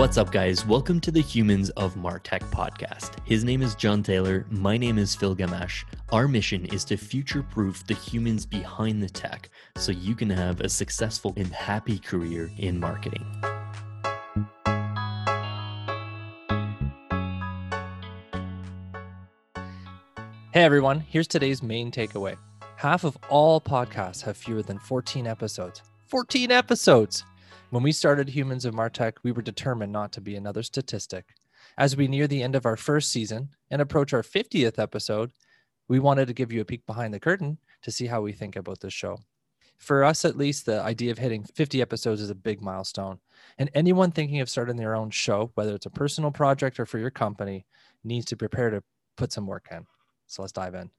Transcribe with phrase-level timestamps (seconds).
[0.00, 0.64] What's up, guys?
[0.64, 3.16] Welcome to the Humans of Martech podcast.
[3.26, 4.46] His name is John Taylor.
[4.48, 5.84] My name is Phil Gamache.
[6.10, 10.62] Our mission is to future proof the humans behind the tech so you can have
[10.62, 13.26] a successful and happy career in marketing.
[20.54, 22.38] Hey everyone, here's today's main takeaway.
[22.76, 25.82] Half of all podcasts have fewer than 14 episodes.
[26.06, 27.22] 14 episodes!
[27.70, 31.36] When we started Humans of Martech, we were determined not to be another statistic.
[31.78, 35.30] As we near the end of our first season and approach our 50th episode,
[35.86, 38.56] we wanted to give you a peek behind the curtain to see how we think
[38.56, 39.20] about this show.
[39.78, 43.20] For us, at least, the idea of hitting 50 episodes is a big milestone.
[43.56, 46.98] And anyone thinking of starting their own show, whether it's a personal project or for
[46.98, 47.66] your company,
[48.02, 48.82] needs to prepare to
[49.16, 49.86] put some work in.
[50.26, 50.90] So let's dive in.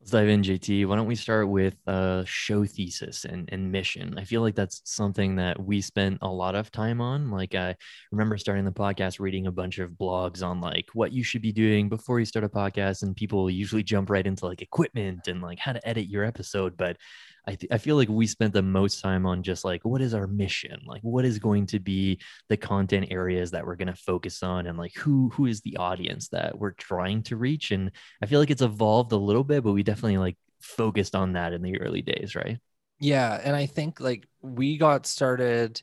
[0.00, 0.86] Let's dive in, JT.
[0.86, 4.16] Why don't we start with uh, show thesis and, and mission?
[4.16, 7.32] I feel like that's something that we spent a lot of time on.
[7.32, 7.74] Like I
[8.12, 11.52] remember starting the podcast, reading a bunch of blogs on like what you should be
[11.52, 15.42] doing before you start a podcast, and people usually jump right into like equipment and
[15.42, 16.76] like how to edit your episode.
[16.76, 16.96] But
[17.48, 20.12] I, th- I feel like we spent the most time on just like what is
[20.12, 20.82] our mission?
[20.86, 24.66] Like what is going to be the content areas that we're going to focus on
[24.66, 27.70] and like who who is the audience that we're trying to reach?
[27.70, 27.90] And
[28.22, 31.54] i feel like it's evolved a little bit but we definitely like focused on that
[31.54, 32.58] in the early days right?
[33.00, 35.80] Yeah and i think like we got started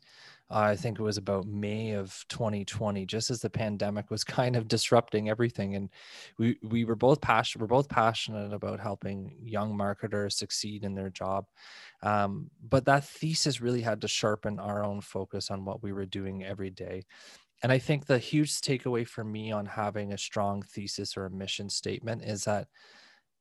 [0.50, 4.68] I think it was about May of 2020, just as the pandemic was kind of
[4.68, 5.76] disrupting everything.
[5.76, 5.90] And
[6.38, 7.62] we we were both passionate.
[7.62, 11.46] We're both passionate about helping young marketers succeed in their job.
[12.04, 16.06] Um, but that thesis really had to sharpen our own focus on what we were
[16.06, 17.06] doing every day.
[17.64, 21.32] And I think the huge takeaway for me on having a strong thesis or a
[21.32, 22.68] mission statement is that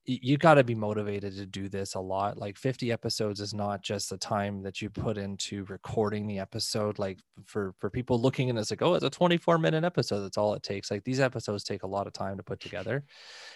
[0.07, 3.83] you got to be motivated to do this a lot like 50 episodes is not
[3.83, 8.51] just the time that you put into recording the episode like for for people looking
[8.51, 11.21] and it's like oh it's a 24 minute episode that's all it takes like these
[11.21, 13.05] episodes take a lot of time to put together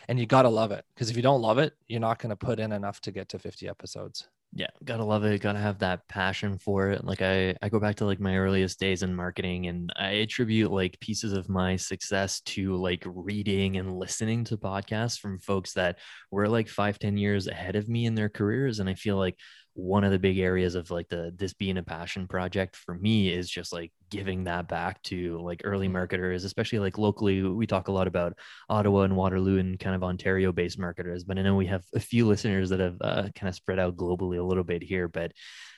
[0.09, 2.31] and you got to love it because if you don't love it you're not going
[2.31, 4.29] to put in enough to get to 50 episodes
[4.59, 7.95] yeah gotta love it gotta have that passion for it like i i go back
[7.95, 12.41] to like my earliest days in marketing and i attribute like pieces of my success
[12.41, 15.97] to like reading and listening to podcasts from folks that
[16.33, 19.37] were like five ten years ahead of me in their careers and i feel like
[19.79, 23.33] one of the big areas of like the this being a passion project for me
[23.33, 25.93] is just like giving that back to like early mm-hmm.
[25.93, 28.37] marketers especially like locally we talk a lot about
[28.69, 32.01] ottawa and waterloo and kind of ontario based marketers but i know we have a
[32.01, 35.31] few listeners that have uh, kind of spread out globally a little bit here but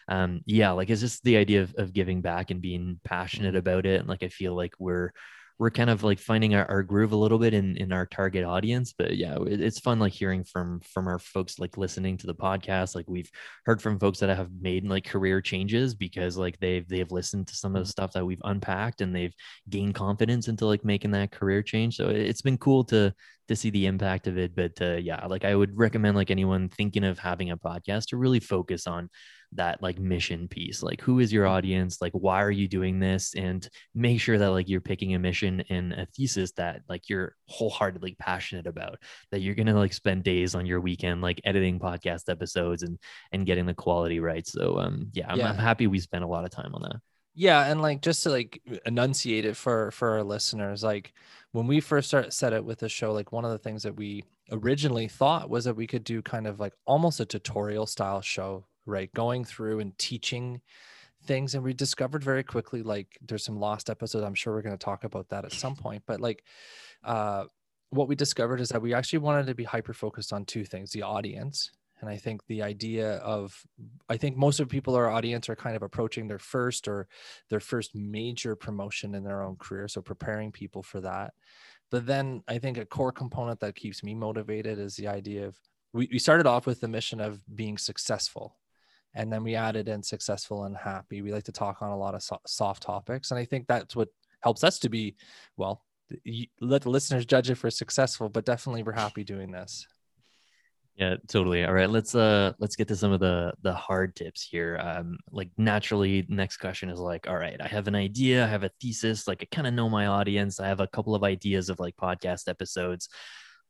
[0.09, 3.59] um yeah like it's just the idea of, of giving back and being passionate mm-hmm.
[3.59, 5.11] about it and like i feel like we're
[5.61, 8.45] we're kind of like finding our, our groove a little bit in in our target
[8.45, 12.27] audience but yeah it, it's fun like hearing from from our folks like listening to
[12.27, 13.31] the podcast like we've
[13.67, 17.55] heard from folks that have made like career changes because like they've they've listened to
[17.55, 17.91] some of the mm-hmm.
[17.91, 19.35] stuff that we've unpacked and they've
[19.69, 23.15] gained confidence into like making that career change so it's been cool to
[23.51, 26.69] to see the impact of it but uh, yeah like i would recommend like anyone
[26.69, 29.11] thinking of having a podcast to really focus on
[29.51, 31.55] that like mission piece like who is your mm-hmm.
[31.55, 35.19] audience like why are you doing this and make sure that like you're picking a
[35.19, 39.01] mission and a thesis that like you're wholeheartedly passionate about
[39.33, 43.01] that you're gonna like spend days on your weekend like editing podcast episodes and
[43.33, 45.49] and getting the quality right so um yeah i'm, yeah.
[45.49, 47.01] I'm happy we spent a lot of time on that
[47.35, 51.13] yeah and like just to like enunciate it for for our listeners like
[51.53, 53.97] when we first started set it with the show like one of the things that
[53.97, 58.21] we originally thought was that we could do kind of like almost a tutorial style
[58.21, 59.13] show right?
[59.15, 60.61] Going through and teaching
[61.25, 61.55] things.
[61.55, 64.25] And we discovered very quickly, like, there's some lost episodes.
[64.25, 66.03] I'm sure we're going to talk about that at some point.
[66.07, 66.45] But, like,
[67.05, 67.45] uh,
[67.91, 70.91] what we discovered is that we actually wanted to be hyper focused on two things
[70.91, 71.71] the audience.
[72.01, 73.63] And I think the idea of,
[74.09, 77.09] I think most of people, our audience, are kind of approaching their first or
[77.49, 79.89] their first major promotion in their own career.
[79.89, 81.35] So preparing people for that.
[81.91, 85.59] But then I think a core component that keeps me motivated is the idea of
[85.93, 88.57] we, we started off with the mission of being successful
[89.15, 92.15] and then we added in successful and happy we like to talk on a lot
[92.15, 94.09] of so- soft topics and i think that's what
[94.41, 95.17] helps us to be
[95.57, 95.85] well
[96.61, 99.87] let the listeners judge it for successful but definitely we're happy doing this
[100.97, 101.65] yeah totally.
[101.65, 104.79] All right let's uh let's get to some of the the hard tips here.
[104.83, 108.65] Um like naturally next question is like all right i have an idea i have
[108.65, 111.69] a thesis like i kind of know my audience i have a couple of ideas
[111.69, 113.09] of like podcast episodes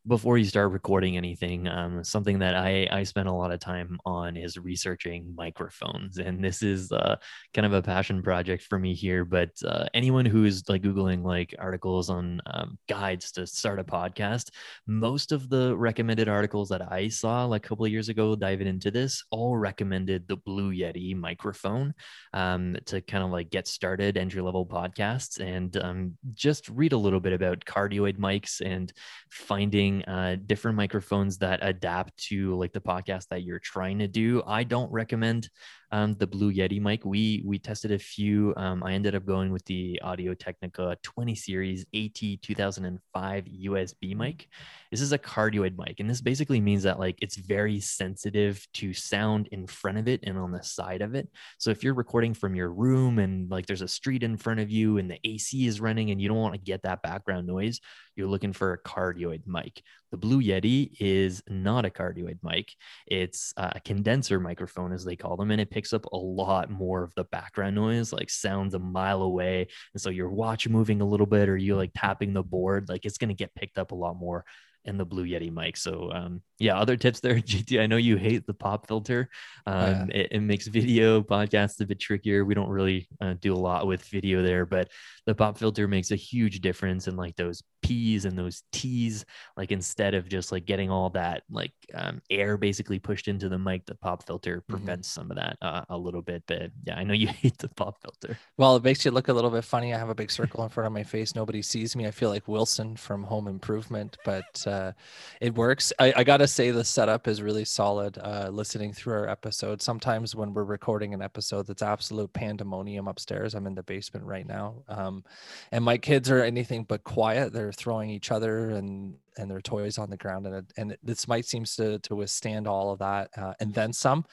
[0.07, 3.99] before you start recording anything, um, something that I, I spend a lot of time
[4.07, 6.17] on is researching microphones.
[6.17, 7.17] And this is uh,
[7.53, 9.27] kind of a passion project for me here.
[9.27, 14.51] But uh, anyone who's like Googling like articles on um, guides to start a podcast,
[14.87, 18.69] most of the recommended articles that I saw like a couple of years ago diving
[18.69, 21.93] into this all recommended the Blue Yeti microphone
[22.33, 26.97] um, to kind of like get started entry level podcasts and um, just read a
[26.97, 28.93] little bit about cardioid mics and
[29.29, 34.43] finding uh, different microphones that adapt to like the podcast that you're trying to do.
[34.47, 35.49] I don't recommend
[35.93, 37.05] um, the Blue Yeti mic.
[37.05, 38.55] We we tested a few.
[38.57, 44.49] Um, I ended up going with the Audio Technica 20 series AT 2005 USB mic.
[44.91, 48.93] This is a cardioid mic, and this basically means that like it's very sensitive to
[48.95, 51.29] sound in front of it and on the side of it.
[51.59, 54.71] So if you're recording from your room and like there's a street in front of
[54.71, 57.81] you and the AC is running and you don't want to get that background noise,
[58.17, 59.83] you're looking for a cardioid mic.
[60.11, 62.75] The Blue Yeti is not a cardioid mic.
[63.07, 67.05] It's a condenser microphone, as they call them, and it picks up a lot more
[67.05, 69.69] of the background noise, like sounds a mile away.
[69.95, 73.05] And so your watch moving a little bit or you like tapping the board, like
[73.05, 74.45] it's going to get picked up a lot more
[74.85, 75.77] in the Blue Yeti mic.
[75.77, 77.81] So um, yeah, other tips there, JT.
[77.81, 79.31] I know you hate the pop filter.
[79.67, 80.21] Um, yeah.
[80.21, 82.45] it, it, makes video podcasts a bit trickier.
[82.45, 84.91] We don't really uh, do a lot with video there, but
[85.27, 89.25] the pop filter makes a huge difference in like those P's and those T's.
[89.57, 93.59] Like instead of just like getting all that like um, air basically pushed into the
[93.59, 94.73] mic, the pop filter mm-hmm.
[94.73, 95.21] prevents mm-hmm.
[95.21, 96.43] some of that uh, a little bit.
[96.47, 98.39] But yeah, I know you hate the pop filter.
[98.57, 99.95] Well, it makes you look a little bit funny.
[99.95, 101.35] I have a big circle in front of my face.
[101.35, 102.07] Nobody sees me.
[102.07, 104.93] I feel like Wilson from Home Improvement, but uh,
[105.41, 105.93] it works.
[105.99, 108.19] I, I, gotta say the setup is really solid.
[108.19, 113.55] Uh, listening through our episode, sometimes when we're recording an episode, that's absolute pandemonium upstairs.
[113.55, 115.25] I'm in the basement right now, um,
[115.73, 117.53] and my kids are anything but quiet.
[117.53, 121.29] They're throwing each other and and their toys on the ground and it, and this
[121.29, 124.25] mic seems to to withstand all of that uh, and then some.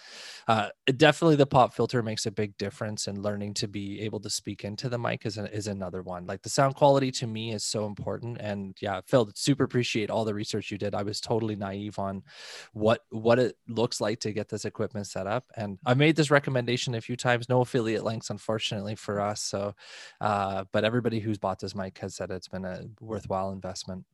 [0.48, 4.30] Uh, definitely the pop filter makes a big difference and learning to be able to
[4.30, 6.26] speak into the mic is, a, is another one.
[6.26, 10.26] Like the sound quality to me is so important and yeah phil super appreciate all
[10.26, 10.96] the research you did.
[10.96, 12.24] I was totally naive on
[12.74, 16.32] what what it looks like to get this equipment set up and i made this
[16.32, 17.50] recommendation a few times.
[17.50, 19.74] No affiliate links unfortunately for us so
[20.22, 24.06] uh, but everybody who's bought this mic has said it's been a worthwhile investment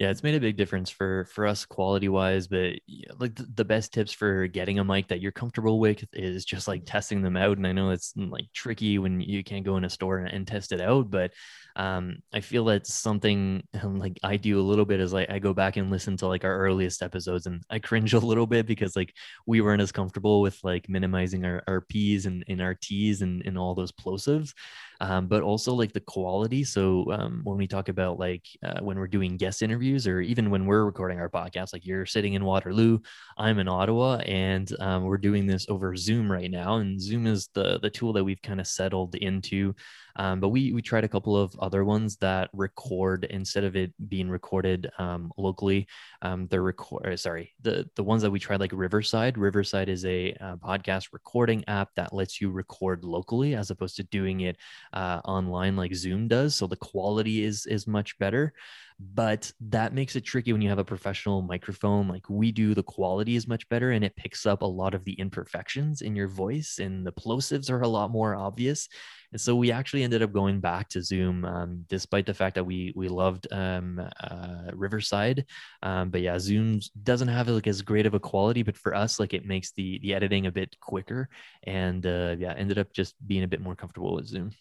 [0.00, 2.46] yeah, it's made a big difference for for us quality wise.
[2.46, 2.72] But
[3.18, 6.86] like the, best tips for getting a mic that you're comfortable with is just like
[6.86, 7.58] testing them out.
[7.58, 10.28] And I know it's mm, like tricky when you can't go in a store and,
[10.28, 11.32] and test it out, but
[11.76, 15.52] um, I feel that's something like I do a little bit is like I go
[15.52, 18.96] back and listen to like our earliest episodes and I cringe a little bit because
[18.96, 19.12] like
[19.46, 23.42] we weren't as comfortable with like minimizing our, our P's and, and our T's and,
[23.44, 24.54] and all those plosives
[25.00, 26.62] um, but also like the quality.
[26.62, 30.50] So um, when we talk about like uh, when we're doing guest interviews or even
[30.50, 32.98] when we're recording our podcast, like you're sitting in Waterloo,
[33.38, 36.76] I'm in Ottawa, and um, we're doing this over Zoom right now.
[36.76, 39.74] And Zoom is the the tool that we've kind of settled into
[40.16, 43.92] um, but we we tried a couple of other ones that record instead of it
[44.08, 45.86] being recorded um, locally.
[46.22, 47.06] Um, they're record.
[47.06, 49.38] Uh, sorry, the the ones that we tried like Riverside.
[49.38, 54.02] Riverside is a, uh, podcast recording app that lets you record locally as opposed to
[54.04, 54.56] doing it
[54.92, 56.54] uh, online like Zoom does.
[56.54, 58.52] So the quality is is much better
[59.00, 62.82] but that makes it tricky when you have a professional microphone like we do the
[62.82, 66.28] quality is much better and it picks up a lot of the imperfections in your
[66.28, 68.88] voice and the plosives are a lot more obvious
[69.32, 72.64] and so we actually ended up going back to zoom um, despite the fact that
[72.64, 75.44] we we loved um, uh, riverside.
[75.82, 79.20] Um, but yeah zoom doesn't have like as great of a quality but for us
[79.20, 81.28] like it makes the the editing a bit quicker.
[81.64, 84.52] And uh, yeah ended up just being a bit more comfortable with zoom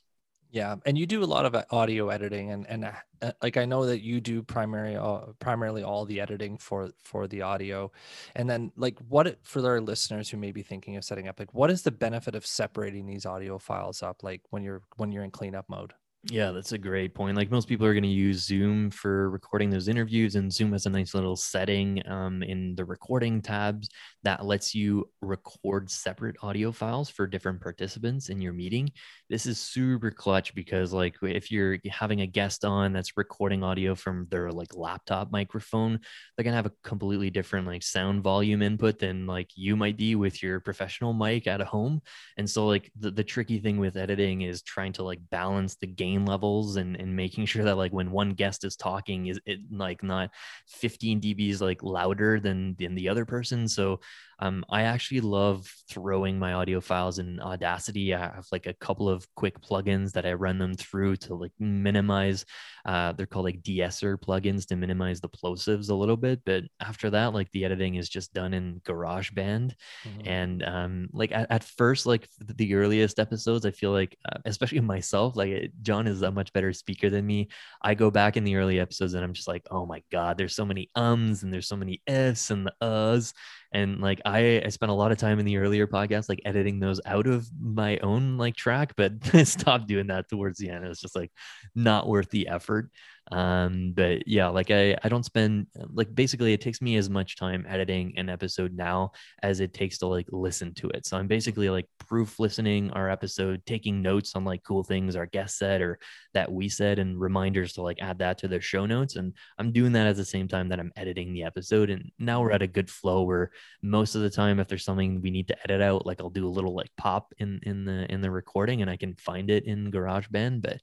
[0.52, 2.86] yeah, and you do a lot of uh, audio editing, and and
[3.22, 7.28] uh, like I know that you do primary uh, primarily all the editing for for
[7.28, 7.92] the audio,
[8.36, 11.54] and then like what for our listeners who may be thinking of setting up, like
[11.54, 15.24] what is the benefit of separating these audio files up, like when you're when you're
[15.24, 15.94] in cleanup mode?
[16.24, 17.38] Yeah, that's a great point.
[17.38, 20.86] Like most people are going to use Zoom for recording those interviews, and Zoom has
[20.86, 23.88] a nice little setting um, in the recording tabs
[24.24, 28.92] that lets you record separate audio files for different participants in your meeting.
[29.30, 33.96] This is super clutch because, like, if you're having a guest on that's recording audio
[33.96, 36.02] from their like laptop microphone,
[36.36, 40.16] they're gonna have a completely different like sound volume input than like you might be
[40.16, 42.02] with your professional mic at home.
[42.38, 45.88] And so, like, the, the tricky thing with editing is trying to like balance the
[45.88, 49.40] gain gain levels and, and making sure that like when one guest is talking is
[49.46, 50.32] it like not
[50.68, 53.68] 15 dBs like louder than than the other person.
[53.68, 54.00] So
[54.40, 58.14] um, I actually love throwing my audio files in Audacity.
[58.14, 61.52] I have like a couple of quick plugins that I run them through to like
[61.60, 62.46] minimize.
[62.86, 66.42] Uh, they're called like de-esser plugins to minimize the plosives a little bit.
[66.46, 69.74] But after that, like the editing is just done in GarageBand.
[70.06, 70.28] Mm-hmm.
[70.28, 74.80] And um, like at, at, first, like the earliest episodes, I feel like, uh, especially
[74.82, 77.50] myself, like John is a much better speaker than me.
[77.82, 80.56] I go back in the early episodes and I'm just like, oh my God, there's
[80.56, 83.34] so many ums and there's so many ifs and the uhs
[83.72, 86.80] and like I, I spent a lot of time in the earlier podcast like editing
[86.80, 90.86] those out of my own like track but I stopped doing that towards the end.
[90.86, 91.32] It was just like
[91.76, 92.90] not worth the effort
[93.32, 97.36] um but yeah like i i don't spend like basically it takes me as much
[97.36, 99.12] time editing an episode now
[99.44, 101.06] as it takes to like listen to it.
[101.06, 105.28] So i'm basically like proof listening our episode taking notes on like cool things our
[105.28, 106.00] guest said or
[106.34, 109.16] that we said and reminders to like add that to the show notes.
[109.16, 111.90] And i'm doing that at the same time that i'm editing the episode.
[111.90, 113.52] And now we're at a good flow where
[113.84, 116.48] most of the time if there's something we need to edit out like i'll do
[116.48, 119.66] a little like pop in in the in the recording and i can find it
[119.66, 120.62] in garageband.
[120.62, 120.80] But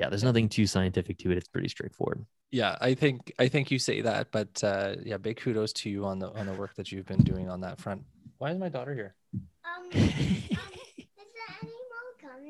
[0.00, 1.36] yeah, there's nothing too scientific to it.
[1.36, 2.24] It's pretty straightforward.
[2.50, 6.06] Yeah, I think I think you say that, but uh, yeah, big kudos to you
[6.06, 8.02] on the on the work that you've been doing on that front.
[8.38, 9.14] Why is my daughter here?
[9.34, 12.46] Um, um is there any more gum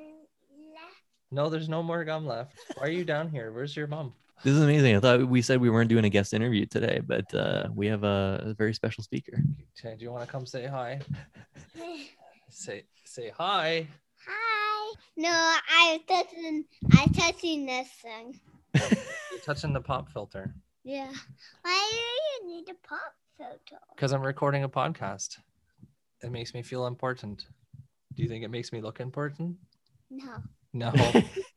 [0.73, 0.95] left?
[1.33, 2.57] No, there's no more gum left.
[2.77, 3.51] Why are you down here?
[3.51, 4.13] Where's your mom?
[4.45, 4.95] This is amazing.
[4.95, 8.05] I thought we said we weren't doing a guest interview today, but uh, we have
[8.05, 9.43] a, a very special speaker.
[9.77, 11.01] Okay, do you want to come say hi?
[12.49, 13.89] say say hi.
[14.25, 14.60] hi.
[15.17, 16.65] No, I'm touching.
[16.99, 18.41] I'm touching this thing.
[18.75, 20.55] You're touching the pop filter.
[20.85, 21.11] Yeah.
[21.63, 23.83] Why do you need a pop filter?
[23.95, 25.39] Because I'm recording a podcast.
[26.23, 27.47] It makes me feel important.
[28.15, 29.57] Do you think it makes me look important?
[30.11, 30.37] No.
[30.73, 30.93] No.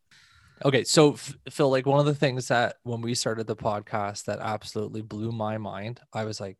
[0.66, 1.14] okay, so
[1.50, 5.32] Phil, like one of the things that when we started the podcast that absolutely blew
[5.32, 6.58] my mind, I was like,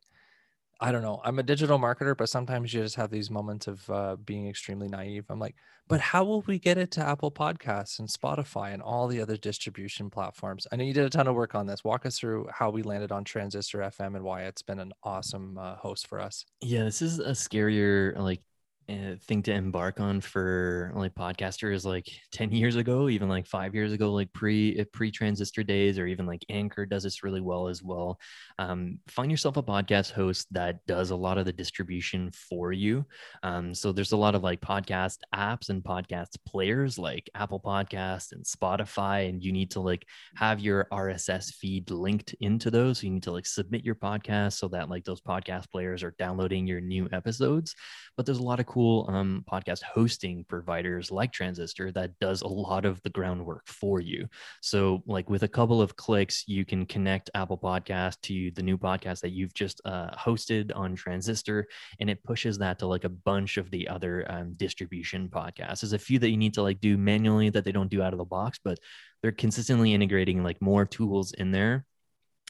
[0.80, 1.20] I don't know.
[1.24, 4.88] I'm a digital marketer, but sometimes you just have these moments of uh, being extremely
[4.88, 5.24] naive.
[5.28, 5.54] I'm like,
[5.86, 9.36] but how will we get it to Apple Podcasts and Spotify and all the other
[9.36, 10.66] distribution platforms?
[10.72, 11.84] I know you did a ton of work on this.
[11.84, 15.58] Walk us through how we landed on Transistor FM and why it's been an awesome
[15.58, 16.44] uh, host for us.
[16.60, 18.40] Yeah, this is a scarier like
[18.88, 23.92] thing to embark on for like podcasters like 10 years ago even like five years
[23.92, 27.68] ago like pre uh, pre transistor days or even like anchor does this really well
[27.68, 28.18] as well.
[28.58, 33.06] Um, find yourself a podcast host that does a lot of the distribution for you.
[33.42, 38.32] Um, so there's a lot of like podcast apps and podcast players like apple podcast
[38.32, 42.98] and spotify and you need to like have your rss feed linked into those.
[42.98, 46.14] So you need to like submit your podcast so that like those podcast players are
[46.18, 47.74] downloading your new episodes.
[48.16, 52.48] But there's a lot of cool um, podcast hosting providers like Transistor that does a
[52.48, 54.26] lot of the groundwork for you.
[54.62, 58.76] So, like with a couple of clicks, you can connect Apple Podcast to the new
[58.76, 61.68] podcast that you've just uh, hosted on Transistor,
[62.00, 65.82] and it pushes that to like a bunch of the other um, distribution podcasts.
[65.82, 68.12] There's a few that you need to like do manually that they don't do out
[68.12, 68.80] of the box, but
[69.22, 71.86] they're consistently integrating like more tools in there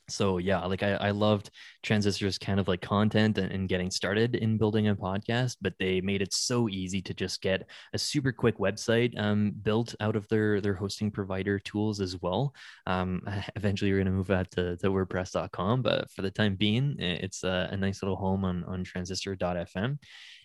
[0.08, 1.50] so yeah like I, I loved
[1.82, 6.00] transistors kind of like content and, and, getting started in building a podcast but they
[6.00, 10.28] made it so easy to just get a super quick website um, built out of
[10.28, 12.54] their their hosting provider tools as well.
[12.86, 13.22] Um,
[13.56, 17.44] eventually we're going to move that to, to wordpress.com but for the time being it's
[17.44, 19.98] a, a nice little home on on transistor.fm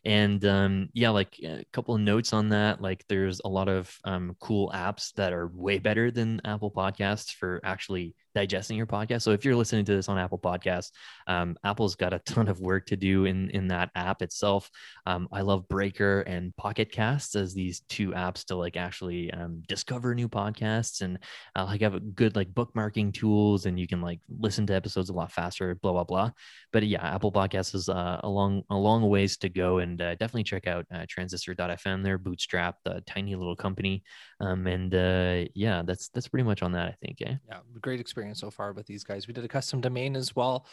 [0.05, 3.93] and um, yeah like a couple of notes on that like there's a lot of
[4.03, 9.23] um, cool apps that are way better than apple podcasts for actually digesting your podcast.
[9.23, 10.91] So if you're listening to this on apple podcasts
[11.27, 14.69] um, apple's got a ton of work to do in in that app itself.
[15.05, 19.63] Um, i love breaker and pocket casts as these two apps to like actually um,
[19.67, 21.19] discover new podcasts and
[21.55, 25.13] uh, like have good like bookmarking tools and you can like listen to episodes a
[25.13, 26.31] lot faster blah blah blah.
[26.71, 30.01] But yeah apple podcasts is uh, a long a long ways to go and and
[30.01, 32.03] uh, definitely check out uh, transistor.fm.
[32.03, 34.03] They're bootstrapped, a tiny little company.
[34.39, 37.21] Um, and uh, yeah, that's that's pretty much on that, I think.
[37.21, 37.35] Eh?
[37.47, 39.27] Yeah, great experience so far with these guys.
[39.27, 40.67] We did a custom domain as well,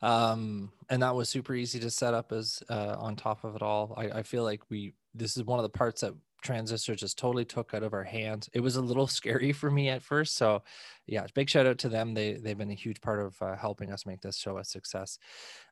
[0.00, 3.62] um, and that was super easy to set up as uh, on top of it
[3.62, 3.94] all.
[3.96, 7.44] I, I feel like we this is one of the parts that transistor just totally
[7.44, 10.60] took out of our hands it was a little scary for me at first so
[11.06, 13.92] yeah big shout out to them they they've been a huge part of uh, helping
[13.92, 15.18] us make this show a success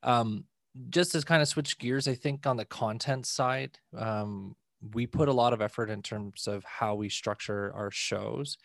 [0.04, 0.44] um,
[0.88, 4.54] just to kind of switch gears, I think on the content side, um,
[4.94, 8.56] we put a lot of effort in terms of how we structure our shows.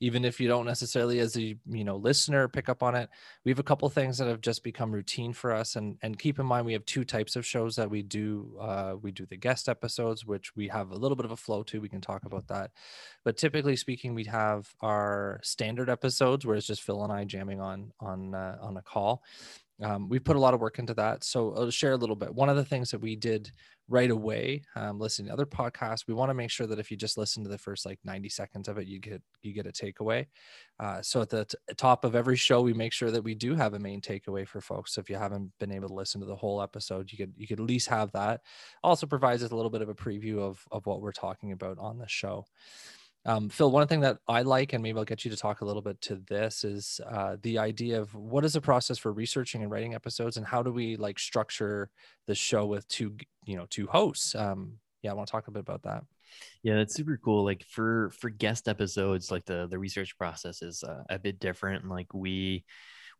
[0.00, 3.08] Even if you don't necessarily as a you know listener pick up on it
[3.44, 5.76] we have a couple things that have just become routine for us.
[5.76, 8.96] And and keep in mind we have two types of shows that we do uh,
[9.00, 11.80] we do the guest episodes which we have a little bit of a flow to.
[11.80, 12.70] We can talk about that.
[13.24, 17.60] But typically speaking we have our standard episodes where it's just phil and i jamming
[17.60, 19.22] on on uh, on a call
[19.82, 21.24] um, we put a lot of work into that.
[21.24, 22.34] So I'll share a little bit.
[22.34, 23.50] One of the things that we did
[23.88, 26.96] right away, um, listening to other podcasts, we want to make sure that if you
[26.96, 29.72] just listen to the first like 90 seconds of it, you get you get a
[29.72, 30.26] takeaway.
[30.78, 33.54] Uh, so at the t- top of every show, we make sure that we do
[33.54, 34.94] have a main takeaway for folks.
[34.94, 37.46] So if you haven't been able to listen to the whole episode, you could you
[37.46, 38.42] could at least have that.
[38.82, 41.78] Also provides us a little bit of a preview of of what we're talking about
[41.78, 42.46] on the show.
[43.24, 45.64] Um, Phil, one thing that I like, and maybe I'll get you to talk a
[45.64, 49.62] little bit to this, is uh, the idea of what is the process for researching
[49.62, 51.88] and writing episodes, and how do we like structure
[52.26, 54.34] the show with two, you know, two hosts.
[54.34, 56.04] Um, yeah, I want to talk a bit about that.
[56.62, 57.44] Yeah, that's super cool.
[57.44, 61.88] Like for for guest episodes, like the the research process is uh, a bit different.
[61.88, 62.64] Like we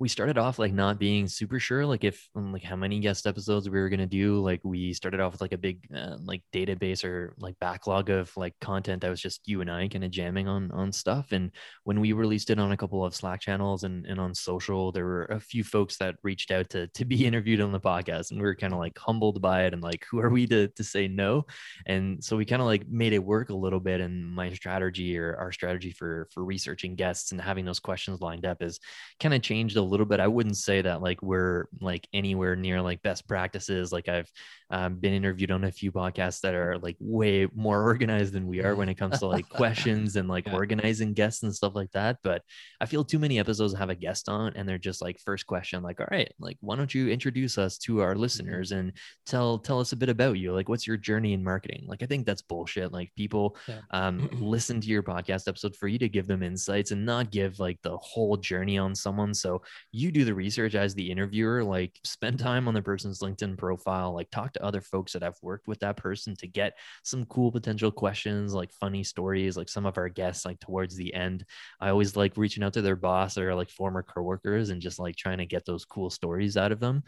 [0.02, 3.26] we started off like not being super sure like if um, like how many guest
[3.26, 6.16] episodes we were going to do like we started off with like a big uh,
[6.24, 10.04] like database or like backlog of like content that was just you and i kind
[10.04, 11.52] of jamming on on stuff and
[11.84, 15.04] when we released it on a couple of slack channels and, and on social there
[15.04, 18.40] were a few folks that reached out to to be interviewed on the podcast and
[18.40, 20.84] we were kind of like humbled by it and like who are we to to
[20.84, 21.44] say no?
[21.86, 25.18] And so we kind of like made it work a little bit and my strategy
[25.18, 28.78] or our strategy for for researching guests and having those questions lined up is
[29.20, 30.20] kind of changed a little bit.
[30.20, 33.92] I wouldn't say that like we're like anywhere near like best practices.
[33.92, 34.30] Like I've
[34.70, 38.62] um, been interviewed on a few podcasts that are like way more organized than we
[38.62, 40.54] are when it comes to like questions and like yeah.
[40.54, 42.16] organizing guests and stuff like that.
[42.24, 42.42] But
[42.80, 45.82] I feel too many episodes have a guest on and they're just like first question,
[45.82, 48.22] like, all right, like why don't you introduce us to our mm-hmm.
[48.22, 48.92] listeners and
[49.26, 50.52] tell tell us a bit about you?
[50.54, 51.84] Like what's your journey in marketing?
[51.86, 52.92] Like I think that's bullshit.
[52.92, 53.80] Like people yeah.
[53.90, 57.60] um, listen to your podcast episode for you to give them insights and not give
[57.60, 59.34] like the whole journey on someone.
[59.34, 63.58] So you do the research as the interviewer, like spend time on the person's LinkedIn
[63.58, 67.24] profile, like talk to other folks that have worked with that person to get some
[67.26, 71.44] cool potential questions, like funny stories, like some of our guests, like towards the end.
[71.80, 75.16] I always like reaching out to their boss or like former coworkers and just like
[75.16, 77.02] trying to get those cool stories out of them.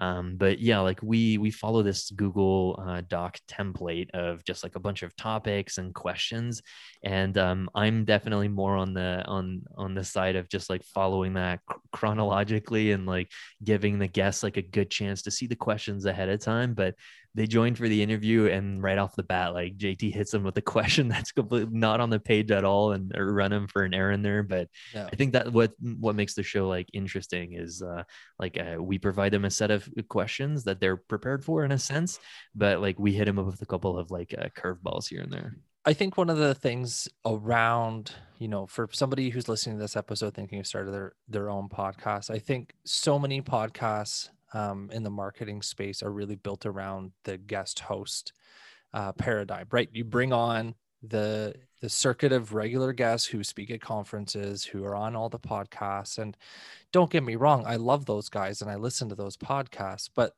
[0.00, 4.74] Um, but yeah, like we we follow this Google uh, Doc template of just like
[4.74, 6.62] a bunch of topics and questions,
[7.04, 11.34] and um, I'm definitely more on the on on the side of just like following
[11.34, 11.60] that
[11.92, 13.30] chronologically and like
[13.62, 16.74] giving the guests like a good chance to see the questions ahead of time.
[16.74, 16.94] But
[17.34, 20.56] they joined for the interview and right off the bat like jt hits them with
[20.56, 23.94] a question that's completely not on the page at all and run them for an
[23.94, 25.08] errand there but yeah.
[25.12, 28.02] i think that what what makes the show like interesting is uh
[28.38, 31.78] like uh, we provide them a set of questions that they're prepared for in a
[31.78, 32.18] sense
[32.54, 35.32] but like we hit them up with a couple of like uh, curveballs here and
[35.32, 39.82] there I think one of the things around, you know, for somebody who's listening to
[39.82, 44.90] this episode thinking of starting their their own podcast, I think so many podcasts um,
[44.92, 48.32] in the marketing space are really built around the guest host
[48.92, 49.88] uh, paradigm, right?
[49.92, 54.94] You bring on the the circuit of regular guests who speak at conferences, who are
[54.94, 56.18] on all the podcasts.
[56.18, 56.36] And
[56.92, 60.34] don't get me wrong, I love those guys and I listen to those podcasts, but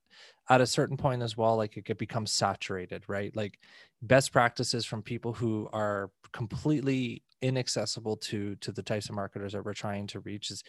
[0.49, 3.35] at a certain point as well, like it could become saturated, right?
[3.35, 3.59] Like
[4.03, 9.65] best practices from people who are completely inaccessible to to the types of marketers that
[9.65, 10.63] we're trying to reach is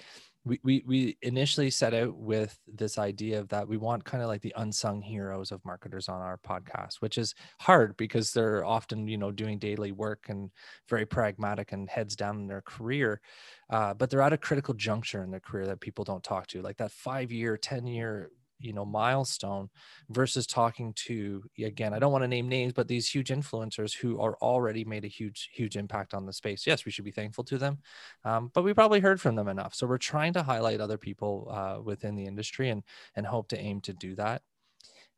[0.44, 4.28] we, we we initially set out with this idea of that we want kind of
[4.28, 9.08] like the unsung heroes of marketers on our podcast which is hard because they're often
[9.08, 10.52] you know doing daily work and
[10.90, 13.22] very pragmatic and heads down in their career
[13.70, 16.62] uh, but they're at a critical juncture in their career that people don't talk to
[16.62, 18.32] like that five year ten year
[18.64, 19.70] you know milestone
[20.10, 24.20] versus talking to again i don't want to name names but these huge influencers who
[24.20, 26.66] are already made a huge huge impact on the space.
[26.66, 27.80] Yes we should be thankful to them
[28.26, 29.74] um, but we probably heard from them enough.
[29.74, 32.84] So we're trying to highlight other people uh, within the industry and
[33.16, 34.42] and hope to aim to do that.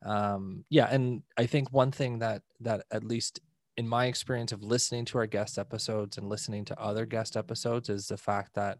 [0.03, 3.39] Um, yeah and i think one thing that that at least
[3.77, 7.89] in my experience of listening to our guest episodes and listening to other guest episodes
[7.89, 8.77] is the fact that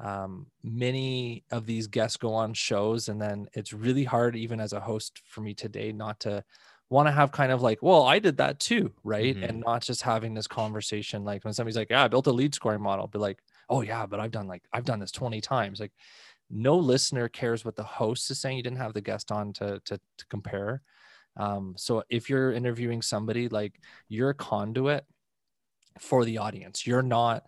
[0.00, 4.72] um, many of these guests go on shows and then it's really hard even as
[4.72, 6.42] a host for me today not to
[6.90, 9.34] want to have kind of like well i did that too right?
[9.34, 9.44] Mm-hmm.
[9.44, 12.54] and not just having this conversation like when somebody's like yeah i built a lead
[12.54, 13.38] scoring model be like
[13.70, 15.92] oh yeah but i've done like i've done this 20 times like
[16.52, 18.58] no listener cares what the host is saying.
[18.58, 20.82] You didn't have the guest on to to, to compare.
[21.36, 25.06] Um, so if you're interviewing somebody like you're a conduit
[25.98, 26.86] for the audience.
[26.86, 27.44] You're not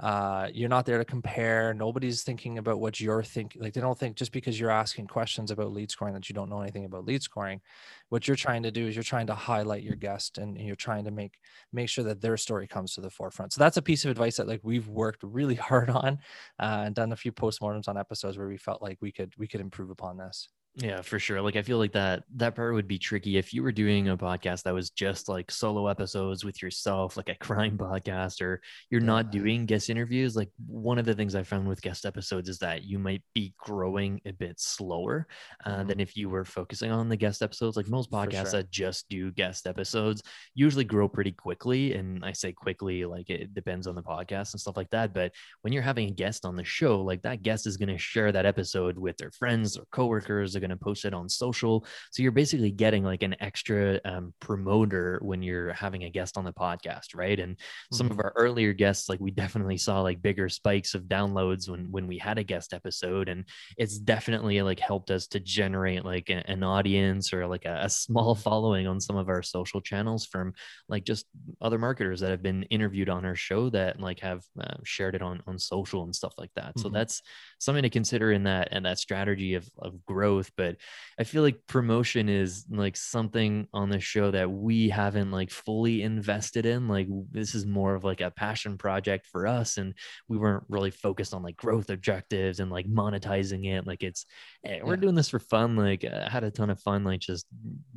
[0.00, 1.74] uh, you're not there to compare.
[1.74, 5.50] Nobody's thinking about what you're thinking like they don't think just because you're asking questions
[5.50, 7.60] about lead scoring that you don't know anything about lead scoring
[8.08, 11.04] what you're trying to do is you're trying to highlight your guest and you're trying
[11.04, 11.38] to make
[11.72, 13.52] make sure that their story comes to the forefront.
[13.52, 16.18] So that's a piece of advice that like we've worked really hard on
[16.58, 19.46] uh, and done a few postmortems on episodes where we felt like we could we
[19.48, 21.42] could improve upon this Yeah, for sure.
[21.42, 24.16] Like I feel like that that part would be tricky if you were doing a
[24.16, 29.00] podcast that was just like solo episodes with yourself, like a crime podcast, or you're
[29.00, 30.36] not doing guest interviews.
[30.36, 33.54] Like one of the things I found with guest episodes is that you might be
[33.58, 35.26] growing a bit slower
[35.64, 35.86] uh, Mhm.
[35.88, 37.76] than if you were focusing on the guest episodes.
[37.76, 38.62] Like most podcasts sure.
[38.62, 40.22] that just do guest episodes
[40.54, 44.60] usually grow pretty quickly, and I say quickly, like it depends on the podcast and
[44.60, 45.12] stuff like that.
[45.12, 47.98] But when you're having a guest on the show, like that guest is going to
[47.98, 50.52] share that episode with their friends or coworkers.
[50.52, 51.84] They're going to post it on social.
[52.10, 56.44] So you're basically getting like an extra um, promoter when you're having a guest on
[56.44, 57.38] the podcast, right?
[57.38, 57.56] And
[57.92, 61.90] some of our earlier guests, like we definitely saw like bigger spikes of downloads when
[61.90, 63.44] when we had a guest episode, and
[63.76, 67.90] it's definitely like helped us to generate like a- an audience or like a, a
[67.90, 70.52] small following on some of our social channels from
[70.88, 71.26] like just
[71.60, 75.22] other marketers that have been interviewed on our show that like have uh, shared it
[75.22, 76.78] on on social and stuff like that.
[76.78, 76.92] So Mhm.
[76.92, 77.22] that's
[77.58, 80.47] something to consider in that and that strategy of of growth.
[80.56, 80.76] But
[81.18, 86.02] I feel like promotion is like something on the show that we haven't like fully
[86.02, 86.88] invested in.
[86.88, 89.94] Like this is more of like a passion project for us, and
[90.28, 93.86] we weren't really focused on like growth objectives and like monetizing it.
[93.86, 94.26] Like it's
[94.64, 95.00] eh, we're Yeah.
[95.00, 95.76] doing this for fun.
[95.76, 97.46] Like I had a ton of fun, like just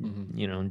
[0.02, 0.38] Mhm.
[0.38, 0.70] you know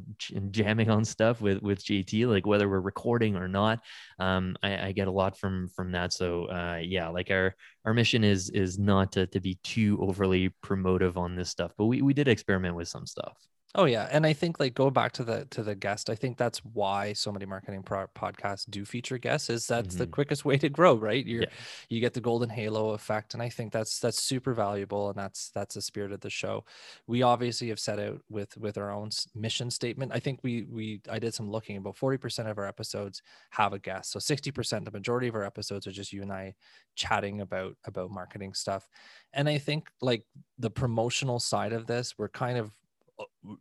[0.51, 2.27] jamming on stuff with with JT.
[2.27, 3.81] Like whether we're recording or not,
[4.19, 6.13] um, I, I get a lot from from that.
[6.13, 10.53] So uh, yeah, like our our mission is is not to, to be too overly
[10.63, 13.37] promotive on this stuff, but we we did experiment with some stuff.
[13.77, 16.11] Oh yeah, and I think like go back to the to the guest.
[16.11, 19.49] I think that's why so many marketing pro- podcasts do feature guests.
[19.49, 20.09] Is that's the Mhm.
[20.09, 21.25] quickest way to grow, right?
[21.25, 21.55] You're Yeah.
[21.89, 25.51] you get the golden halo effect, and I think that's that's super valuable, and that's
[25.51, 26.65] that's the spirit of the show.
[27.07, 30.11] We obviously have set out with with our own mission statement.
[30.13, 31.77] I think we we I did some looking.
[31.77, 35.37] About forty percent of our episodes have a guest, so sixty percent, the majority of
[35.37, 36.55] our episodes are just you and I
[36.97, 38.89] chatting about about marketing stuff.
[39.33, 40.27] And I think like
[40.59, 42.77] the promotional side of this, we're kind of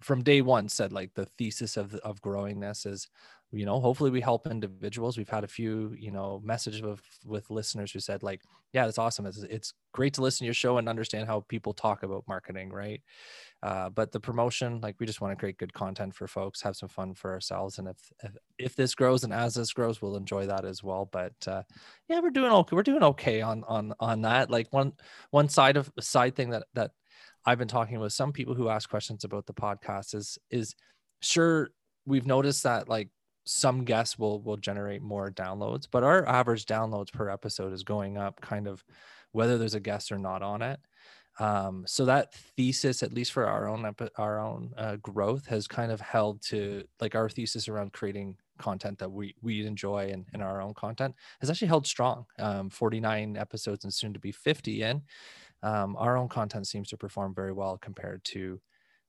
[0.02, 3.08] from day one said like the thesis of of growing this is
[3.52, 5.18] you know hopefully we help individuals.
[5.18, 8.42] We've had a few you know messages with with listeners who said like
[8.74, 9.26] yeah that's awesome.
[9.26, 12.72] It's, it's great to listen to your show and understand how people talk about marketing
[12.72, 13.02] right?
[13.64, 16.76] Uh, but the promotion like we just want to create good content for folks have
[16.76, 20.16] some fun for ourselves and if, if if this grows and as this grows we'll
[20.16, 21.10] enjoy that as well.
[21.12, 21.64] But uh
[22.08, 24.52] yeah we're doing okay we're doing okay on on on that.
[24.52, 24.94] Like one
[25.32, 26.92] one side of side thing that that
[27.46, 30.76] I've been talking with some people who ask questions about the podcast is is
[31.22, 31.70] sure
[32.06, 33.10] we've noticed that like
[33.46, 38.18] some guests will will generate more downloads, but our average downloads per episode is going
[38.18, 38.84] up kind of
[39.32, 40.80] whether there's a guest or not on it.
[41.40, 45.92] Um, so that thesis, at least for our own our own uh, growth, has kind
[45.92, 50.44] of held to like our thesis around creating content that we we enjoy and, and
[50.44, 52.26] our own content has actually held strong.
[52.40, 55.02] Um, 49 episodes and soon to be 50 in
[55.64, 58.60] um, our own content seems to perform very well compared to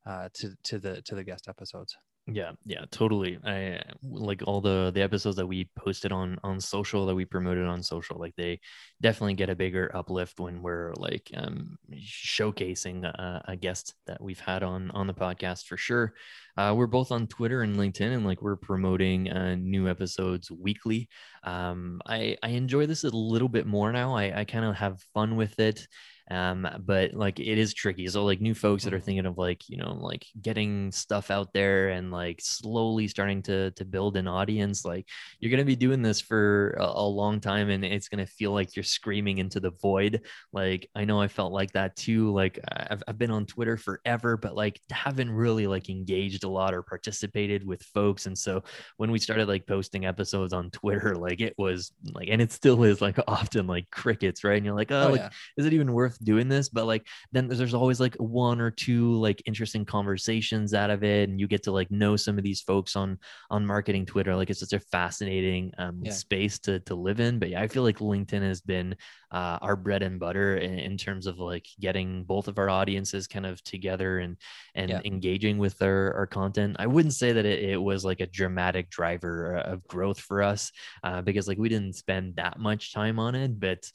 [0.07, 1.97] uh, to to the to the guest episodes.
[2.33, 3.39] Yeah, yeah, totally.
[3.45, 7.67] I like all the the episodes that we posted on on social that we promoted
[7.67, 8.19] on social.
[8.19, 8.61] Like they
[9.01, 14.39] definitely get a bigger uplift when we're like um, showcasing a, a guest that we've
[14.39, 16.15] had on on the podcast for sure.
[16.57, 21.09] Uh, we're both on Twitter and LinkedIn, and like we're promoting uh, new episodes weekly.
[21.43, 24.15] Um, I I enjoy this a little bit more now.
[24.15, 25.89] I I kind of have fun with it
[26.31, 29.05] um but like it is tricky so like new folks that are Mhm.
[29.05, 33.71] thinking of like you know like getting stuff out there and like slowly starting to
[33.73, 35.07] to build an audience like
[35.41, 38.31] you're going to be doing this for a, a long time and it's going to
[38.31, 40.23] feel like you're screaming into the void.
[40.53, 42.59] Like i know i felt like that too like
[42.91, 46.83] i've, I've been on twitter forever but like haven't really like engaged a lot or
[46.83, 48.63] participated with folks and so
[48.97, 52.83] when we started like posting episodes on twitter like it was like and it still
[52.85, 54.57] is like often like crickets right?
[54.57, 57.07] And you're like oh, Oh, like yeah, is it even worth doing this but like
[57.33, 61.47] then there's always like one or two like interesting conversations out of it and you
[61.49, 63.19] get to like know some of these folks on
[63.51, 66.11] on marketing twitter like it's such a fascinating um, Yeah.
[66.13, 68.95] space to to live in but yeah i feel like linkedin has been
[69.33, 73.27] uh, our bread and butter in, in terms of like getting both of our audiences
[73.29, 74.37] kind of together and
[74.75, 75.01] and Yeah.
[75.05, 78.91] engaging with our, our content i wouldn't say that it, it was like a dramatic
[78.91, 80.73] driver uh, of growth for us
[81.05, 83.89] uh, because like we didn't spend that much time on it but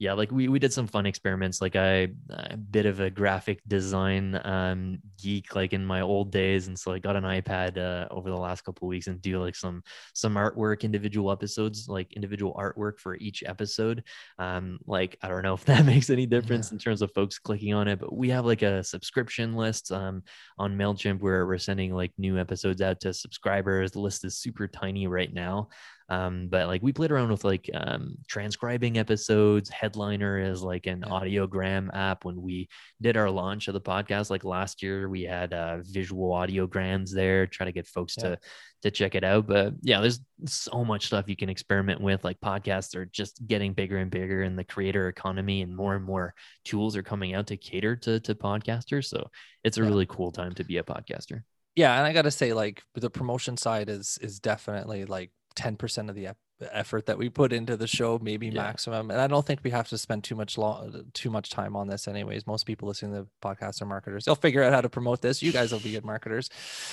[0.00, 3.60] yeah like we, we did some fun experiments like i a bit of a graphic
[3.68, 8.08] design um geek like in my old days and so i got an ipad uh,
[8.10, 9.82] over the last couple of weeks and do like some
[10.14, 14.02] some artwork individual episodes like individual artwork for each episode.
[14.38, 17.74] Um like i don't know if that makes any difference in terms of folks clicking
[17.74, 20.22] on it but we have like a subscription list um
[20.58, 23.92] on mailchimp where we're sending like new episodes out to subscribers.
[23.92, 25.68] The list is super tiny right now
[26.10, 29.70] Um, but like we played around with like um, transcribing episodes.
[29.70, 32.24] Headliner is like an audiogram app.
[32.24, 32.68] When we
[33.00, 37.46] did our launch of the podcast, like last year, we had uh, visual audiograms there,
[37.46, 38.30] try to get folks Yeah.
[38.30, 38.38] to
[38.82, 39.46] to check it out.
[39.46, 42.24] But yeah, there's so much stuff you can experiment with.
[42.24, 46.04] Like podcasts are just getting bigger and bigger in the creator economy, and more and
[46.04, 49.04] more tools are coming out to cater to to podcasters.
[49.06, 49.28] So
[49.62, 49.88] it's a Yeah.
[49.88, 51.42] really cool time to be a podcaster.
[51.76, 56.14] yeah and i gotta say like the promotion side is is definitely like 10% of
[56.14, 56.36] the ep-
[56.72, 58.60] effort that we put into the show maybe Yeah.
[58.64, 59.10] maximum.
[59.10, 61.86] And i don't think we have to spend too much long too much time on
[61.88, 62.46] this anyways.
[62.46, 64.26] Most people listening to the podcast are marketers.
[64.26, 65.42] They'll figure out how to promote this.
[65.42, 66.50] You guys will be good marketers.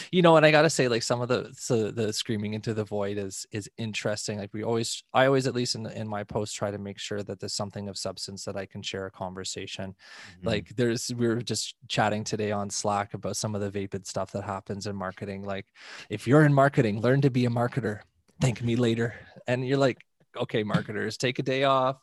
[0.09, 2.85] You know and i gotta say like some of the so the screaming into the
[2.85, 4.37] void is is interesting.
[4.39, 7.21] Like we always i always at least in, in my post try to make sure
[7.23, 9.95] that there's something of substance that i can share a conversation.
[10.41, 10.45] Mhm.
[10.45, 14.31] like there's we were just chatting today on slack about some of the vapid stuff
[14.31, 15.43] that happens in marketing.
[15.43, 15.65] Like
[16.09, 17.99] if you're in marketing learn to be a marketer
[18.41, 19.15] thank me later.
[19.47, 20.03] And you're like
[20.35, 21.97] okay marketers take a day off.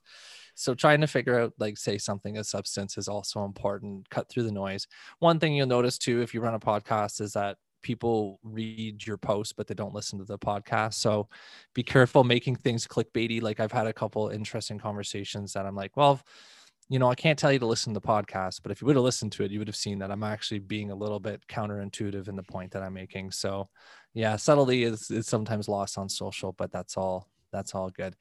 [0.57, 4.09] So trying to figure out like say something of substance is also important.
[4.11, 4.87] Cut through the noise.
[5.19, 9.19] One thing you'll notice too if you run a podcast is that people read your
[9.19, 10.95] post but they don't listen to the podcast.
[10.95, 11.29] So
[11.75, 13.43] be careful making things clickbaity.
[13.43, 16.21] Like i've had a couple interesting conversations that i'm like well
[16.89, 18.97] you know, I can't tell you to listen to the podcast, but if you would
[18.97, 21.43] have listened to it, you would have seen that I'm actually being a little bit
[21.49, 23.31] counterintuitive in the point that I'm making.
[23.31, 23.69] So,
[24.13, 28.17] yeah, subtlety is is sometimes lost on social, but that's all that's all good.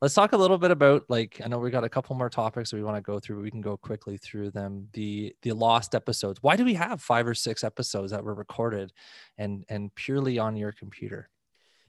[0.00, 2.70] Let's talk a little bit about like I know we got a couple more topics
[2.70, 3.36] that we want to go through.
[3.36, 4.88] But we can go quickly through them.
[4.94, 6.42] The the lost episodes.
[6.42, 8.92] Why do we have five or six episodes that were recorded
[9.36, 11.28] and and purely on your computer?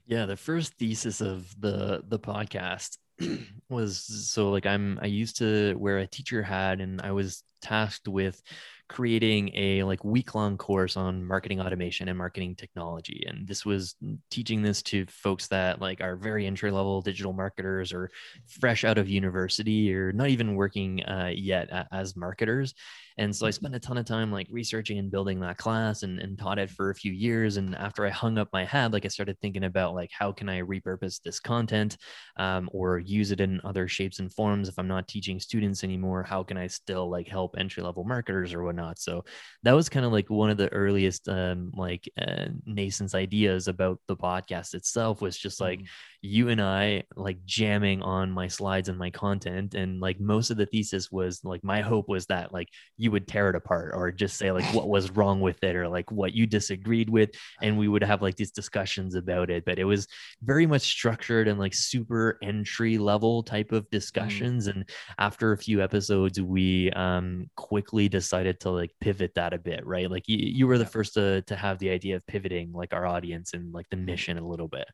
[0.06, 2.98] Yeah, the first thesis of the the podcast
[3.68, 8.08] was so like I'm I used to wear a teacher hat and I was tasked
[8.08, 8.42] with
[8.88, 13.24] creating a like week long course on marketing automation and marketing technology.
[13.28, 13.94] And this was
[14.30, 18.10] teaching this to folks that like are very entry level digital marketers or
[18.48, 22.74] fresh out of university or not even working uh, yet as marketers
[23.18, 26.18] and so I spent a ton of time like researching and building that class and,
[26.18, 27.56] and taught it for a few years.
[27.56, 30.48] And after I hung up my hat, like I started thinking about like how can
[30.48, 31.96] I repurpose this content
[32.36, 36.22] um, or use it in other shapes and forms if I'm not teaching students anymore?
[36.22, 38.98] How can I still like help entry level marketers or whatnot?
[38.98, 39.24] So
[39.62, 44.00] that was kind of like one of the earliest um, like uh, nascent ideas about
[44.06, 45.80] the podcast itself was just like
[46.22, 49.74] you and I like jamming on my slides and my content.
[49.74, 53.26] And like most of the thesis was like my hope was that like you would
[53.26, 56.34] tear it apart or just say like what was wrong with it or like what
[56.34, 57.30] you disagreed with.
[57.62, 59.64] And we would have like these discussions about it.
[59.64, 60.06] But it was
[60.42, 64.66] very much structured and like super entry level type of discussions.
[64.66, 69.86] And after a few episodes, we um quickly decided to like pivot that a bit,
[69.86, 70.10] right?
[70.10, 73.06] Like you, you were the first to to have the idea of pivoting like our
[73.06, 74.86] audience and like the mission a little bit.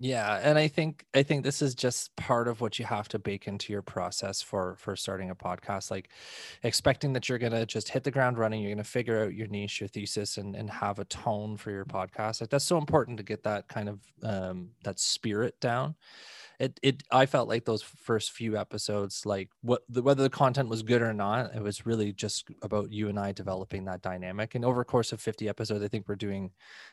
[0.00, 3.18] Yeah, and I think I think this is just part of what you have to
[3.18, 5.90] bake into your process for for starting a podcast.
[5.90, 6.10] Like
[6.64, 9.80] expecting that you're gonna just hit the ground running, you're gonna figure out your niche,
[9.80, 12.40] your thesis, and and have a tone for your podcast.
[12.40, 15.94] Like that's so important to get that kind of um that spirit down.
[16.58, 20.68] It it I felt like those first few episodes, like what the, whether the content
[20.68, 24.54] was good or not, it was really just about you and I developing that dynamic.
[24.54, 26.50] And over course of 50 episodes, I think we're doing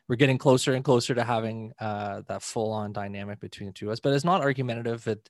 [0.07, 3.87] we're getting closer and closer to having uh, that full on dynamic between the two
[3.87, 3.99] of us.
[3.99, 5.07] But it's not argumentative.
[5.07, 5.29] It,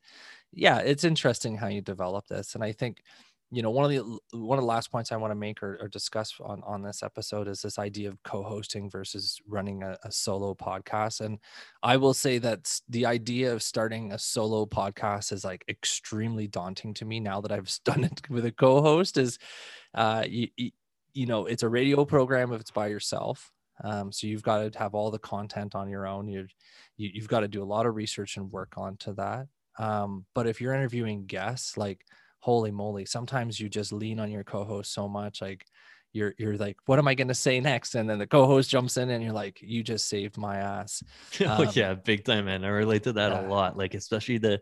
[0.53, 3.03] yeah, it's interesting how you develop this, and I think,
[3.53, 5.77] you know, one of the one of the last points I want to make or,
[5.81, 10.11] or discuss on on this episode is this idea of co-hosting versus running a, a
[10.11, 11.19] solo podcast.
[11.19, 11.37] And
[11.83, 16.93] I will say that the idea of starting a solo podcast is like extremely daunting
[16.95, 19.17] to me now that I've done it with a co-host.
[19.17, 19.37] Is,
[19.93, 20.47] uh, you,
[21.13, 23.51] you know, it's a radio program if it's by yourself.
[23.83, 26.27] Um, so you've got to have all the content on your own.
[26.29, 26.53] You've,
[26.95, 29.47] you, you've got to do a lot of research and work onto that.
[29.77, 32.05] Um, but if you're interviewing guests, like
[32.41, 35.65] holy moly, sometimes you just lean on your co-host so much, like
[36.13, 37.95] you're you're like, what am I going to say next?
[37.95, 41.03] And then the co-host jumps in, and you're like, you just saved my ass.
[41.41, 42.63] oh Um, yeah, big time, man.
[42.63, 43.77] I relate to that a lot.
[43.77, 44.61] Like especially the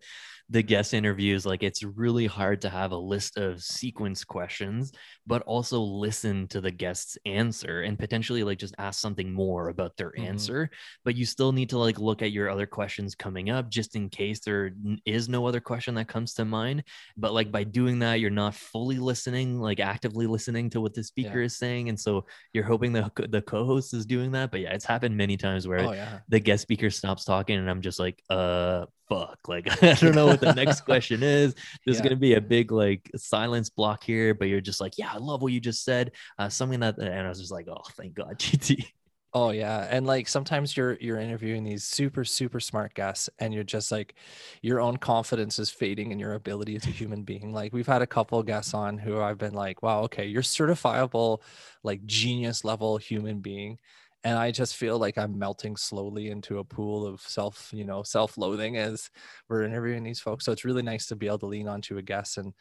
[0.52, 1.46] the guest interviews.
[1.46, 4.92] Like it's really hard to have a list of sequence questions,
[5.28, 9.96] but also listen to the guest's answer and potentially like just ask something more about
[9.98, 10.26] their Mhm.
[10.26, 10.70] answer.
[11.06, 14.10] But you still need to like look at your other questions coming up just in
[14.10, 14.72] case there
[15.06, 16.84] is no other question that comes to mind.
[17.16, 21.04] But like by doing that, you're not fully listening, like actively listening to what the
[21.04, 24.50] speaker is saying, and so you're hoping the the co-host is doing that.
[24.52, 26.20] But yeah, it's happened many times where Oh yeah.
[26.28, 29.40] the guest speaker stops talking and I'm just like, uh, fuck.
[29.48, 31.56] Like, I don't know what the next question is.
[31.86, 32.02] There's Yeah.
[32.02, 35.18] going to be a big like silence block here, but you're just like, yeah, I
[35.18, 36.12] love what you just said.
[36.38, 38.86] Uh, something that, and I was just like, oh, thank God, JT.
[39.32, 43.64] Oh yeah, and like sometimes you're you're interviewing these super super smart guests, and you're
[43.64, 44.16] just like,
[44.64, 47.54] your own confidence is fading in your ability as a human being.
[47.54, 51.44] Like we've had a couple guests on who I've been like, wow, okay, you're certifiable,
[51.84, 53.78] like genius level human being,
[54.24, 58.04] and I just feel like I'm melting slowly into a pool of self, you know,
[58.04, 59.10] self-loathing as
[59.48, 60.46] we're interviewing these folks.
[60.46, 62.54] So it's really nice to be able to lean onto a guest and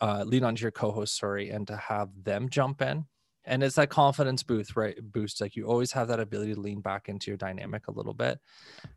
[0.00, 3.06] uh, lean onto your co-host, sorry, and to have them jump in
[3.46, 6.80] and it's that confidence boost right boost like you always have that ability to lean
[6.80, 8.38] back into your dynamic a little bit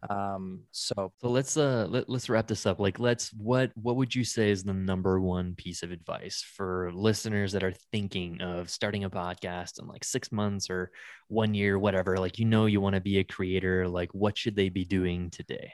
[0.09, 4.13] um so so let's uh let, let's wrap this up like let's what what would
[4.13, 8.69] you say is the number one piece of advice for listeners that are thinking of
[8.69, 10.91] starting a podcast in like six months or
[11.27, 14.55] one year whatever like you know you want to be a creator like what should
[14.55, 15.71] they be doing today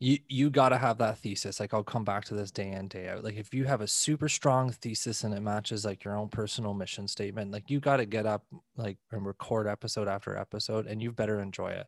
[0.00, 2.86] you you got to have that thesis like i'll come back to this day in
[2.88, 3.24] day out.
[3.24, 6.72] Like if you have a super strong thesis and it matches like your own personal
[6.72, 8.44] mission statement like you got to get up
[8.76, 11.86] like and record episode after episode and you better enjoy it.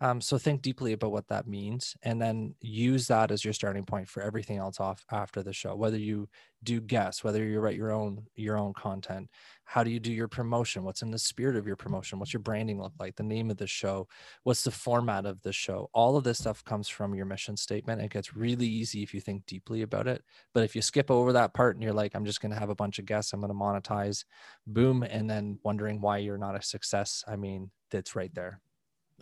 [0.00, 3.84] Um, so think deeply about what that means and then use that as your starting
[3.84, 6.28] point for everything else off after the show whether you
[6.64, 9.28] do guests whether you write your own your own content
[9.72, 12.42] how do you do your promotion what's in the spirit of your promotion what's your
[12.42, 14.06] branding look like the name of the show
[14.42, 18.02] what's the format of the show all of this stuff comes from your mission statement
[18.02, 21.32] it gets really easy if you think deeply about it but if you skip over
[21.32, 23.40] that part and you're like i'm just going to have a bunch of guests i'm
[23.40, 24.24] going to monetize
[24.66, 28.60] boom and then wondering why you're not a success i mean that's right there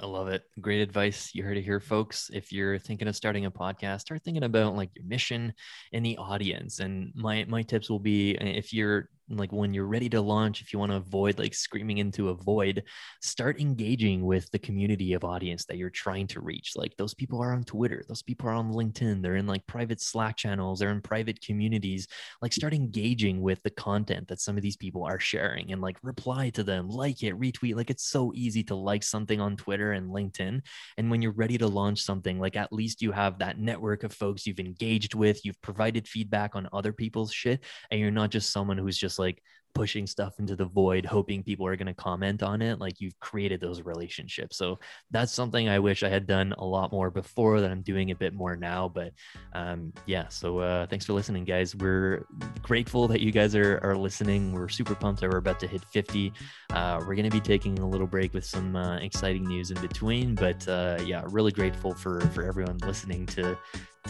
[0.03, 0.45] I love it.
[0.63, 1.35] Great advice.
[1.35, 2.31] You heard it here, folks.
[2.33, 5.53] If you're thinking of starting a podcast, start thinking about like your mission
[5.93, 6.81] and the audience.
[6.81, 10.61] And my my tips will be uh, if you're like when you're ready to launch
[10.61, 12.83] if you want to avoid like screaming into a void
[13.21, 16.73] start engaging with the community of audience that you're trying to reach.
[16.77, 20.01] Like those people are on twitter those people are on linkedin they're in like private
[20.01, 22.09] slack channels they're in private communities.
[22.43, 25.97] Like start engaging with the content that some of these people are sharing and like
[26.03, 27.77] reply to them like it retweet.
[27.77, 30.63] Like it's so easy to like something on twitter and linkedin.
[30.97, 34.13] And when you're ready to launch something like at least you have that network of
[34.13, 38.53] folks you've engaged with you've provided feedback on other people's shit and you're not just
[38.53, 39.43] someone who's just like
[39.75, 43.19] pushing stuff into the void hoping people are going to comment on it like you've
[43.21, 44.57] created those relationships.
[44.57, 44.79] So
[45.11, 48.15] that's something i wish i had done a lot more before that i'm doing a
[48.15, 49.13] bit more now but
[49.55, 51.75] um, yeah so uh, thanks for listening guys.
[51.75, 52.27] We're
[52.63, 54.53] grateful that you guys are, are listening.
[54.53, 56.33] We're super pumped that we're about to hit 50
[56.73, 59.81] uh, we're going to be taking a little break with some uh, exciting news in
[59.81, 63.57] between but uh, yeah really grateful for for everyone listening to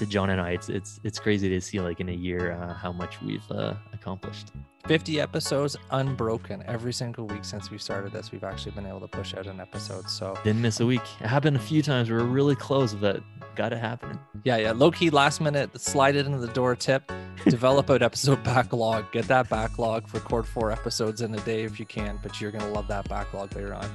[0.00, 2.74] to John and I, it's it's it's crazy to see like in a year uh,
[2.74, 4.48] how much we've uh, accomplished.
[4.86, 8.32] 50 episodes unbroken every single week since we started this.
[8.32, 10.08] We've actually been able to push out an episode.
[10.08, 11.02] So didn't miss a week.
[11.20, 12.10] It happened a few times.
[12.10, 13.22] We were really close, but
[13.54, 14.18] got it happening.
[14.42, 14.72] Yeah, yeah.
[14.72, 17.12] Low key last minute, slide it into the door tip.
[17.44, 19.12] Develop out episode backlog.
[19.12, 20.12] Get that backlog.
[20.14, 22.18] Record four episodes in a day if you can.
[22.22, 23.88] But you're gonna love that backlog later on.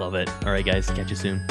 [0.00, 0.28] Love it.
[0.44, 0.90] All right, guys.
[0.90, 1.46] Catch you soon.